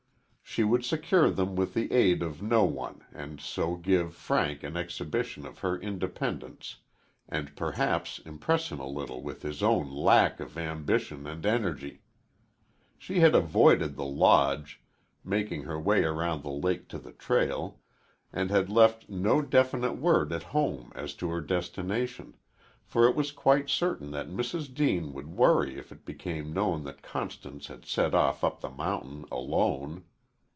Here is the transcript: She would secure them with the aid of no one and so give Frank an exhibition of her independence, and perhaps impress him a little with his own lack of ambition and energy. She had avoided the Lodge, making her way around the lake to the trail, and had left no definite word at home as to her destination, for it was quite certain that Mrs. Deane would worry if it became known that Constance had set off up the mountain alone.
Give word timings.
She 0.43 0.65
would 0.65 0.83
secure 0.83 1.29
them 1.29 1.55
with 1.55 1.73
the 1.73 1.89
aid 1.93 2.21
of 2.21 2.41
no 2.41 2.65
one 2.65 3.05
and 3.13 3.39
so 3.39 3.77
give 3.77 4.13
Frank 4.13 4.63
an 4.63 4.75
exhibition 4.75 5.45
of 5.45 5.59
her 5.59 5.79
independence, 5.79 6.75
and 7.29 7.55
perhaps 7.55 8.19
impress 8.19 8.69
him 8.69 8.81
a 8.81 8.85
little 8.85 9.23
with 9.23 9.43
his 9.43 9.63
own 9.63 9.89
lack 9.89 10.41
of 10.41 10.57
ambition 10.57 11.25
and 11.25 11.45
energy. 11.45 12.01
She 12.97 13.21
had 13.21 13.33
avoided 13.33 13.95
the 13.95 14.03
Lodge, 14.03 14.81
making 15.23 15.61
her 15.63 15.79
way 15.79 16.03
around 16.03 16.43
the 16.43 16.51
lake 16.51 16.89
to 16.89 16.99
the 16.99 17.13
trail, 17.13 17.79
and 18.33 18.49
had 18.51 18.69
left 18.69 19.07
no 19.07 19.41
definite 19.41 19.93
word 19.93 20.33
at 20.33 20.43
home 20.51 20.91
as 20.93 21.13
to 21.13 21.29
her 21.29 21.39
destination, 21.39 22.35
for 22.83 23.07
it 23.07 23.15
was 23.15 23.31
quite 23.31 23.69
certain 23.69 24.11
that 24.11 24.27
Mrs. 24.27 24.73
Deane 24.73 25.13
would 25.13 25.27
worry 25.31 25.77
if 25.77 25.93
it 25.93 26.03
became 26.03 26.51
known 26.51 26.83
that 26.83 27.01
Constance 27.01 27.67
had 27.67 27.85
set 27.85 28.13
off 28.13 28.43
up 28.43 28.59
the 28.59 28.69
mountain 28.69 29.23
alone. 29.31 30.03